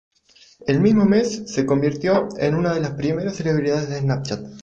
[0.65, 4.41] El mismo mes se convirtió en una de las primeras celebridades de Snapchat.